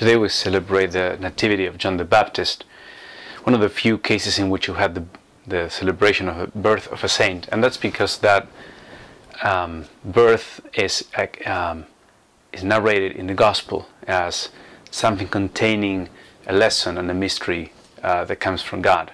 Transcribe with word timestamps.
Today 0.00 0.16
we 0.16 0.30
celebrate 0.30 0.92
the 0.92 1.18
Nativity 1.20 1.66
of 1.66 1.76
John 1.76 1.98
the 1.98 2.06
Baptist, 2.06 2.64
one 3.42 3.52
of 3.52 3.60
the 3.60 3.68
few 3.68 3.98
cases 3.98 4.38
in 4.38 4.48
which 4.48 4.66
you 4.66 4.72
had 4.72 4.94
the, 4.94 5.04
the 5.46 5.68
celebration 5.68 6.26
of 6.26 6.38
the 6.38 6.58
birth 6.58 6.90
of 6.90 7.04
a 7.04 7.08
saint, 7.08 7.46
and 7.52 7.62
that's 7.62 7.76
because 7.76 8.16
that 8.20 8.48
um, 9.42 9.84
birth 10.02 10.62
is 10.72 11.04
um, 11.44 11.84
is 12.50 12.64
narrated 12.64 13.12
in 13.12 13.26
the 13.26 13.34
Gospel 13.34 13.88
as 14.06 14.48
something 14.90 15.28
containing 15.28 16.08
a 16.46 16.54
lesson 16.54 16.96
and 16.96 17.10
a 17.10 17.14
mystery 17.14 17.74
uh, 18.02 18.24
that 18.24 18.36
comes 18.36 18.62
from 18.62 18.80
God. 18.80 19.12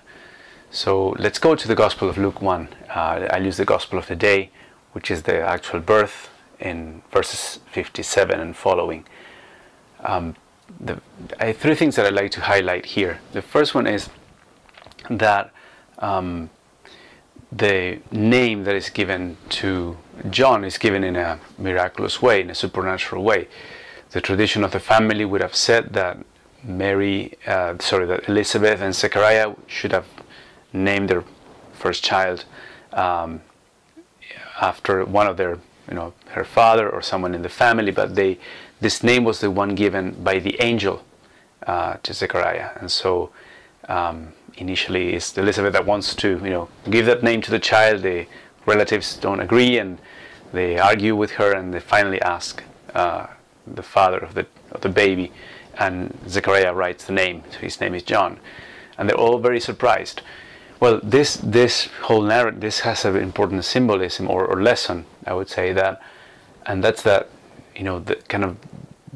So 0.70 1.16
let's 1.18 1.40
go 1.40 1.56
to 1.56 1.66
the 1.66 1.74
Gospel 1.74 2.08
of 2.08 2.16
Luke 2.16 2.40
1. 2.40 2.68
Uh, 2.88 3.26
I'll 3.32 3.44
use 3.44 3.56
the 3.56 3.64
Gospel 3.64 3.98
of 3.98 4.06
the 4.06 4.14
day, 4.14 4.50
which 4.92 5.10
is 5.10 5.24
the 5.24 5.40
actual 5.40 5.80
birth 5.80 6.30
in 6.60 7.02
verses 7.10 7.58
57 7.72 8.38
and 8.38 8.56
following. 8.56 9.04
Um, 10.04 10.36
the, 10.80 11.00
three 11.54 11.74
things 11.74 11.96
that 11.96 12.06
I'd 12.06 12.14
like 12.14 12.30
to 12.32 12.40
highlight 12.42 12.86
here. 12.86 13.20
The 13.32 13.42
first 13.42 13.74
one 13.74 13.86
is 13.86 14.10
that 15.08 15.52
um, 15.98 16.50
the 17.52 18.00
name 18.10 18.64
that 18.64 18.74
is 18.74 18.90
given 18.90 19.36
to 19.48 19.96
John 20.30 20.64
is 20.64 20.78
given 20.78 21.04
in 21.04 21.16
a 21.16 21.38
miraculous 21.58 22.20
way, 22.20 22.40
in 22.40 22.50
a 22.50 22.54
supernatural 22.54 23.22
way. 23.22 23.48
The 24.10 24.20
tradition 24.20 24.64
of 24.64 24.72
the 24.72 24.80
family 24.80 25.24
would 25.24 25.40
have 25.40 25.54
said 25.54 25.92
that 25.92 26.18
Mary, 26.62 27.36
uh, 27.46 27.74
sorry, 27.78 28.06
that 28.06 28.28
Elizabeth 28.28 28.80
and 28.80 28.94
Zechariah 28.94 29.54
should 29.66 29.92
have 29.92 30.06
named 30.72 31.08
their 31.08 31.24
first 31.72 32.02
child 32.02 32.44
um, 32.92 33.42
after 34.60 35.04
one 35.04 35.26
of 35.26 35.36
their, 35.36 35.58
you 35.88 35.94
know, 35.94 36.12
her 36.28 36.44
father 36.44 36.88
or 36.88 37.02
someone 37.02 37.34
in 37.34 37.42
the 37.42 37.48
family, 37.48 37.92
but 37.92 38.14
they, 38.14 38.38
this 38.80 39.02
name 39.02 39.24
was 39.24 39.40
the 39.40 39.50
one 39.50 39.74
given 39.74 40.12
by 40.22 40.38
the 40.38 40.56
angel 40.60 41.04
uh, 41.66 41.96
to 42.02 42.12
Zechariah, 42.12 42.70
and 42.76 42.90
so 42.90 43.30
um, 43.88 44.32
initially 44.56 45.14
it's 45.14 45.36
Elizabeth 45.36 45.72
that 45.72 45.86
wants 45.86 46.14
to, 46.16 46.28
you 46.28 46.50
know, 46.50 46.68
give 46.90 47.06
that 47.06 47.22
name 47.22 47.40
to 47.42 47.50
the 47.50 47.58
child. 47.58 48.02
The 48.02 48.26
relatives 48.66 49.16
don't 49.16 49.40
agree, 49.40 49.78
and 49.78 49.98
they 50.52 50.78
argue 50.78 51.16
with 51.16 51.32
her, 51.32 51.52
and 51.52 51.72
they 51.72 51.80
finally 51.80 52.20
ask 52.22 52.62
uh, 52.94 53.26
the 53.66 53.82
father 53.82 54.18
of 54.18 54.34
the 54.34 54.46
of 54.72 54.80
the 54.80 54.88
baby, 54.88 55.32
and 55.78 56.16
Zechariah 56.28 56.74
writes 56.74 57.04
the 57.04 57.12
name. 57.12 57.42
So 57.50 57.58
his 57.58 57.80
name 57.80 57.94
is 57.94 58.02
John, 58.02 58.38
and 58.98 59.08
they're 59.08 59.18
all 59.18 59.38
very 59.38 59.60
surprised. 59.60 60.22
Well, 60.80 61.00
this 61.02 61.36
this 61.42 61.88
whole 62.02 62.22
narrative 62.22 62.60
this 62.60 62.80
has 62.80 63.04
an 63.04 63.16
important 63.16 63.64
symbolism 63.64 64.28
or, 64.30 64.44
or 64.44 64.62
lesson, 64.62 65.06
I 65.26 65.32
would 65.32 65.48
say 65.48 65.72
that, 65.72 66.02
and 66.66 66.84
that's 66.84 67.02
that, 67.02 67.28
you 67.74 67.82
know, 67.82 67.98
the 67.98 68.16
kind 68.28 68.44
of 68.44 68.56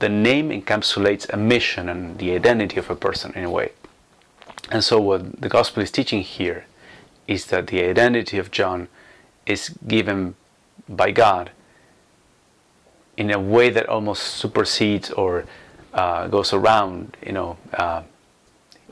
the 0.00 0.08
name 0.08 0.50
encapsulates 0.50 1.28
a 1.32 1.36
mission 1.36 1.88
and 1.88 2.18
the 2.18 2.32
identity 2.34 2.78
of 2.78 2.90
a 2.90 2.96
person 2.96 3.32
in 3.34 3.44
a 3.44 3.50
way. 3.50 3.72
And 4.70 4.82
so, 4.82 5.00
what 5.00 5.40
the 5.40 5.48
gospel 5.48 5.82
is 5.82 5.90
teaching 5.90 6.22
here 6.22 6.66
is 7.26 7.46
that 7.46 7.68
the 7.68 7.82
identity 7.84 8.38
of 8.38 8.50
John 8.50 8.88
is 9.46 9.70
given 9.86 10.34
by 10.88 11.10
God 11.10 11.50
in 13.16 13.30
a 13.30 13.38
way 13.38 13.70
that 13.70 13.88
almost 13.88 14.22
supersedes 14.22 15.10
or 15.10 15.44
uh, 15.92 16.28
goes 16.28 16.52
around, 16.52 17.16
you 17.24 17.32
know, 17.32 17.56
uh, 17.74 18.02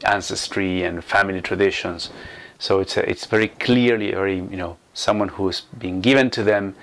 ancestry 0.04 0.82
and 0.82 1.02
family 1.02 1.40
traditions. 1.40 2.10
So 2.58 2.80
it's 2.80 2.96
a, 2.96 3.08
it's 3.08 3.26
very 3.26 3.48
clearly 3.48 4.10
very 4.12 4.36
you 4.36 4.56
know 4.56 4.76
someone 4.94 5.28
who 5.28 5.48
is 5.48 5.62
being 5.78 6.00
given 6.00 6.30
to 6.30 6.42
them 6.42 6.74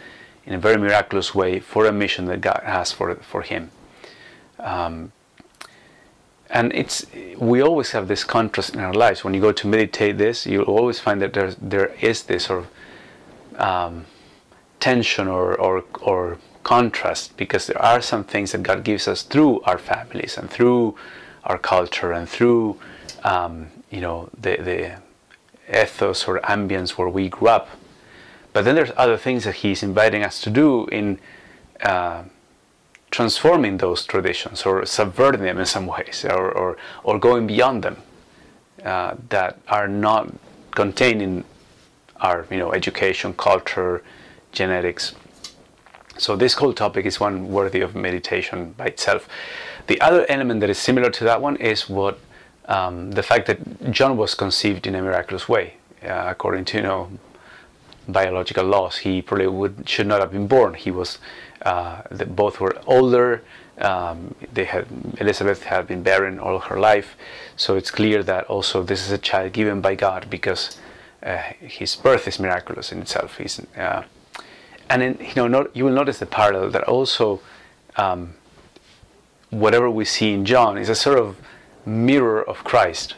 in 0.46 0.54
a 0.54 0.58
very 0.58 0.78
miraculous 0.78 1.36
way 1.36 1.60
for 1.60 1.86
a 1.86 1.92
mission 1.92 2.26
that 2.26 2.42
God 2.42 2.62
has 2.64 2.92
for 2.92 3.16
for 3.16 3.42
him. 3.42 3.72
Um, 4.66 5.12
and 6.50 6.74
it's 6.74 7.06
we 7.38 7.62
always 7.62 7.92
have 7.92 8.08
this 8.08 8.24
contrast 8.24 8.74
in 8.74 8.80
our 8.80 8.94
lives. 8.94 9.24
When 9.24 9.34
you 9.34 9.42
go 9.42 9.52
to 9.52 9.68
meditate 9.68 10.18
this, 10.18 10.46
you'll 10.46 10.66
always 10.66 11.00
find 11.00 11.22
that 11.22 11.34
there 11.34 11.52
there 11.62 11.94
is 12.02 12.24
this 12.24 12.46
sort 12.46 12.66
of 12.66 13.60
um, 13.60 14.06
tension 14.80 15.28
or, 15.28 15.56
or 15.56 15.84
or 16.02 16.38
contrast 16.64 17.38
because 17.38 17.68
there 17.68 17.82
are 17.82 18.02
some 18.02 18.24
things 18.24 18.52
that 18.52 18.64
God 18.64 18.84
gives 18.84 19.08
us 19.08 19.22
through 19.22 19.62
our 19.62 19.78
families 19.78 20.38
and 20.38 20.50
through 20.50 20.96
our 21.44 21.60
culture 21.60 22.12
and 22.12 22.28
through 22.28 22.80
um, 23.24 23.68
you 23.90 24.02
know 24.02 24.30
the 24.40 24.58
the 24.58 24.98
ethos 25.70 26.28
or 26.28 26.40
ambience 26.40 26.92
where 26.92 27.10
we 27.10 27.30
grew 27.30 27.50
up. 27.50 27.70
But 28.54 28.66
then 28.66 28.76
there's 28.76 28.92
other 28.96 29.18
things 29.18 29.44
that 29.44 29.56
He's 29.56 29.84
inviting 29.84 30.24
us 30.24 30.40
to 30.42 30.50
do 30.50 30.86
in 30.88 31.20
uh, 31.82 32.24
transforming 33.16 33.78
those 33.78 34.06
traditions 34.06 34.66
or 34.66 34.86
subverting 34.86 35.42
them 35.42 35.58
in 35.58 35.66
some 35.66 35.88
ways 35.88 36.26
or, 36.26 36.52
or, 36.52 36.78
or 37.06 37.18
going 37.18 37.48
beyond 37.48 37.82
them 37.82 37.98
uh, 38.84 39.16
that 39.30 39.58
are 39.70 39.88
not 39.88 40.34
contained 40.72 41.22
in 41.22 41.44
our 42.18 42.46
you 42.52 42.58
know 42.58 42.74
education 42.74 43.34
culture 43.34 44.04
genetics. 44.52 45.16
So 46.18 46.36
this 46.36 46.54
whole 46.56 46.74
topic 46.74 47.06
is 47.06 47.20
one 47.20 47.50
worthy 47.50 47.82
of 47.82 47.96
meditation 47.96 48.74
by 48.78 48.88
itself. 48.88 49.28
The 49.88 50.00
other 50.02 50.26
element 50.28 50.60
that 50.62 50.70
is 50.70 50.78
similar 50.78 51.10
to 51.12 51.24
that 51.24 51.42
one 51.42 51.56
is 51.56 51.90
what 51.90 52.20
um, 52.66 53.12
the 53.12 53.24
fact 53.24 53.46
that 53.48 53.60
john 53.92 54.18
was 54.18 54.34
conceived 54.36 54.88
in 54.88 54.96
a 54.96 55.02
miraculous 55.02 55.48
way. 55.48 55.76
Uh, 56.04 56.26
according 56.28 56.66
to 56.66 56.78
you 56.78 56.84
know 56.84 57.10
biological 58.08 58.66
laws 58.66 58.98
he 58.98 59.22
probably 59.22 59.48
would 59.48 59.88
should 59.88 60.08
not 60.08 60.20
have 60.20 60.32
been 60.32 60.48
born. 60.48 60.74
He 60.74 60.92
was 60.92 61.20
uh, 61.66 62.02
both 62.28 62.60
were 62.60 62.76
older. 62.86 63.42
Um, 63.80 64.36
they 64.54 64.66
had 64.66 64.88
Elizabeth 65.20 65.64
had 65.64 65.88
been 65.88 66.02
barren 66.04 66.40
all 66.40 66.60
her 66.60 66.80
life, 66.80 67.18
so 67.58 67.76
it's 67.76 67.92
clear 67.92 68.24
that 68.24 68.46
also 68.46 68.84
this 68.84 69.06
is 69.06 69.12
a 69.12 69.18
child 69.18 69.52
given 69.52 69.82
by 69.82 69.96
God 69.96 70.30
because 70.30 70.80
uh, 71.24 71.38
his 71.60 71.96
birth 71.96 72.28
is 72.28 72.40
miraculous 72.40 72.92
in 72.92 73.02
itself. 73.02 73.42
Uh, 73.76 74.04
and 74.90 75.02
in, 75.02 75.18
you 75.20 75.36
know, 75.36 75.48
not, 75.48 75.76
you 75.76 75.84
will 75.84 75.92
notice 75.92 76.20
the 76.20 76.26
parallel 76.26 76.70
that 76.70 76.84
also 76.84 77.42
um, 77.98 78.36
whatever 79.50 79.90
we 79.90 80.06
see 80.06 80.34
in 80.34 80.46
John 80.46 80.78
is 80.78 80.90
a 80.90 80.96
sort 80.96 81.18
of 81.18 81.38
mirror 81.86 82.48
of 82.48 82.64
Christ. 82.64 83.16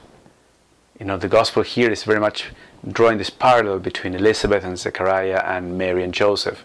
You 1.00 1.06
know, 1.06 1.18
the 1.18 1.28
gospel 1.28 1.64
here 1.64 1.92
is 1.92 2.04
very 2.04 2.20
much 2.20 2.52
drawing 2.88 3.18
this 3.18 3.30
parallel 3.30 3.80
between 3.80 4.16
Elizabeth 4.16 4.64
and 4.64 4.80
Zechariah 4.80 5.44
and 5.46 5.78
Mary 5.78 6.04
and 6.04 6.14
Joseph. 6.14 6.64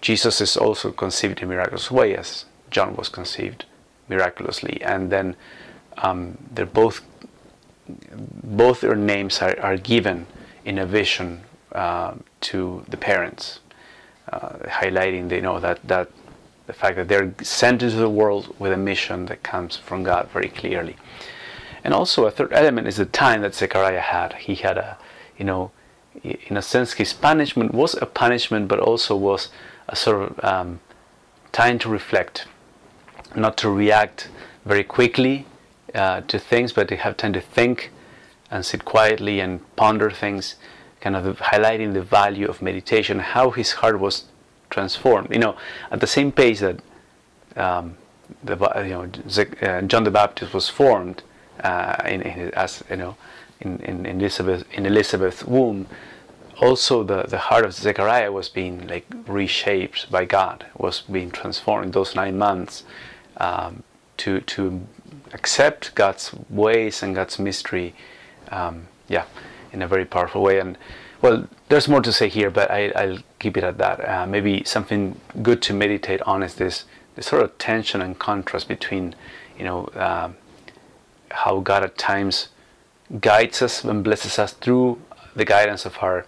Jesus 0.00 0.40
is 0.40 0.56
also 0.56 0.92
conceived 0.92 1.42
in 1.42 1.48
miraculous 1.48 1.90
way 1.90 2.16
as 2.16 2.44
John 2.70 2.96
was 2.96 3.08
conceived 3.08 3.64
miraculously. 4.08 4.80
And 4.82 5.10
then 5.10 5.36
um, 5.98 6.38
they're 6.52 6.66
both, 6.66 7.02
both 7.88 8.80
their 8.80 8.94
names 8.94 9.40
are, 9.40 9.58
are 9.60 9.76
given 9.76 10.26
in 10.64 10.78
a 10.78 10.86
vision 10.86 11.42
uh, 11.72 12.14
to 12.40 12.84
the 12.88 12.96
parents, 12.96 13.60
uh, 14.32 14.50
highlighting 14.64 15.28
the, 15.28 15.36
you 15.36 15.42
know, 15.42 15.60
that, 15.60 15.86
that 15.86 16.10
the 16.66 16.72
fact 16.72 16.96
that 16.96 17.08
they're 17.08 17.32
sent 17.42 17.82
into 17.82 17.96
the 17.96 18.10
world 18.10 18.54
with 18.58 18.72
a 18.72 18.76
mission 18.76 19.26
that 19.26 19.42
comes 19.42 19.76
from 19.76 20.02
God 20.02 20.28
very 20.32 20.48
clearly. 20.48 20.96
And 21.84 21.94
also 21.94 22.26
a 22.26 22.30
third 22.30 22.52
element 22.52 22.88
is 22.88 22.96
the 22.96 23.06
time 23.06 23.42
that 23.42 23.54
Zechariah 23.54 24.00
had. 24.00 24.32
He 24.34 24.56
had 24.56 24.76
a, 24.76 24.98
you 25.38 25.44
know, 25.44 25.70
in 26.24 26.56
a 26.56 26.62
sense, 26.62 26.94
his 26.94 27.12
punishment 27.12 27.72
was 27.72 27.94
a 27.94 28.06
punishment, 28.06 28.68
but 28.68 28.80
also 28.80 29.14
was 29.14 29.50
a 29.88 29.96
sort 29.96 30.30
of 30.30 30.44
um, 30.44 30.80
time 31.52 31.78
to 31.78 31.88
reflect, 31.88 32.46
not 33.34 33.56
to 33.58 33.70
react 33.70 34.28
very 34.64 34.84
quickly 34.84 35.46
uh, 35.94 36.20
to 36.22 36.38
things, 36.38 36.72
but 36.72 36.88
to 36.88 36.96
have 36.96 37.16
time 37.16 37.32
to 37.32 37.40
think 37.40 37.90
and 38.50 38.64
sit 38.64 38.84
quietly 38.84 39.40
and 39.40 39.60
ponder 39.76 40.10
things, 40.10 40.56
kind 41.00 41.16
of 41.16 41.38
highlighting 41.38 41.92
the 41.92 42.02
value 42.02 42.48
of 42.48 42.62
meditation, 42.62 43.18
how 43.18 43.50
his 43.50 43.72
heart 43.72 43.98
was 43.98 44.24
transformed. 44.70 45.32
You 45.32 45.38
know, 45.38 45.56
at 45.90 46.00
the 46.00 46.06
same 46.06 46.32
pace 46.32 46.60
that 46.60 46.80
um, 47.56 47.96
the 48.42 48.56
you 48.84 48.90
know 48.90 49.08
uh, 49.62 49.82
John 49.82 50.04
the 50.04 50.10
Baptist 50.10 50.52
was 50.52 50.68
formed 50.68 51.22
uh, 51.60 51.96
in, 52.06 52.22
in, 52.22 52.54
as 52.54 52.82
you 52.90 52.96
know 52.96 53.16
in, 53.60 53.78
in 53.80 54.06
Elizabeth 54.06 54.64
in 54.72 54.86
Elizabeth's 54.86 55.44
womb 55.44 55.86
also 56.60 57.02
the, 57.02 57.24
the 57.24 57.38
heart 57.38 57.64
of 57.64 57.72
Zechariah 57.72 58.32
was 58.32 58.48
being 58.48 58.86
like 58.86 59.06
reshaped 59.26 60.10
by 60.10 60.24
God, 60.24 60.66
was 60.76 61.02
being 61.02 61.30
transformed 61.30 61.86
in 61.86 61.90
those 61.92 62.14
nine 62.14 62.38
months 62.38 62.84
um, 63.38 63.82
to 64.18 64.40
to 64.40 64.86
accept 65.32 65.94
God's 65.94 66.34
ways 66.48 67.02
and 67.02 67.14
God's 67.14 67.38
mystery, 67.38 67.94
um, 68.50 68.88
yeah, 69.08 69.24
in 69.72 69.82
a 69.82 69.88
very 69.88 70.04
powerful 70.04 70.42
way. 70.42 70.58
And 70.58 70.78
well, 71.22 71.48
there's 71.68 71.88
more 71.88 72.02
to 72.02 72.12
say 72.12 72.28
here, 72.28 72.50
but 72.50 72.70
I, 72.70 73.06
will 73.06 73.18
keep 73.38 73.56
it 73.56 73.64
at 73.64 73.78
that. 73.78 74.08
Uh, 74.08 74.26
maybe 74.26 74.64
something 74.64 75.20
good 75.42 75.62
to 75.62 75.74
meditate 75.74 76.22
on 76.22 76.42
is 76.42 76.54
this, 76.54 76.84
this 77.14 77.26
sort 77.26 77.42
of 77.42 77.56
tension 77.58 78.00
and 78.00 78.18
contrast 78.18 78.68
between, 78.68 79.14
you 79.58 79.64
know, 79.64 79.84
uh, 79.86 80.30
how 81.30 81.60
God 81.60 81.82
at 81.82 81.98
times 81.98 82.48
guides 83.20 83.62
us 83.62 83.84
and 83.84 84.04
blesses 84.04 84.38
us 84.38 84.52
through 84.52 85.00
the 85.34 85.44
guidance 85.44 85.84
of 85.86 85.98
our 86.00 86.26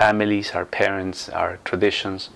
families, 0.00 0.52
our 0.52 0.64
parents, 0.64 1.28
our 1.28 1.58
traditions, 1.62 2.30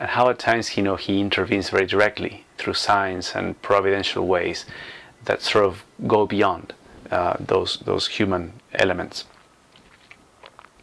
and 0.00 0.08
how 0.16 0.30
at 0.30 0.38
times 0.38 0.76
you 0.78 0.82
know 0.82 0.96
he 0.96 1.20
intervenes 1.20 1.68
very 1.68 1.86
directly 1.86 2.34
through 2.56 2.72
signs 2.72 3.34
and 3.36 3.60
providential 3.60 4.26
ways 4.26 4.64
that 5.26 5.42
sort 5.42 5.66
of 5.66 5.84
go 6.06 6.26
beyond 6.26 6.72
uh, 7.10 7.36
those 7.38 7.70
those 7.84 8.04
human 8.18 8.44
elements. 8.84 9.26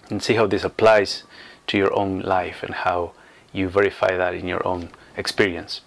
And 0.09 0.21
see 0.21 0.35
how 0.35 0.47
this 0.47 0.63
applies 0.63 1.23
to 1.67 1.77
your 1.77 1.93
own 2.01 2.21
life 2.21 2.59
and 2.65 2.75
how 2.85 2.99
you 3.51 3.67
verify 3.67 4.15
that 4.15 4.33
in 4.35 4.47
your 4.47 4.63
own 4.71 4.89
experience 5.17 5.81